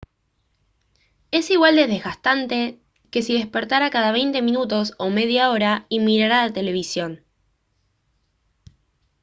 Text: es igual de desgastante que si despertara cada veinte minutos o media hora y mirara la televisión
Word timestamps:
es 1.29 1.51
igual 1.51 1.75
de 1.75 1.85
desgastante 1.85 2.79
que 3.11 3.21
si 3.21 3.37
despertara 3.37 3.91
cada 3.91 4.11
veinte 4.11 4.41
minutos 4.41 4.93
o 4.97 5.11
media 5.11 5.51
hora 5.51 5.85
y 5.89 5.99
mirara 5.99 6.47
la 6.47 6.51
televisión 6.53 7.23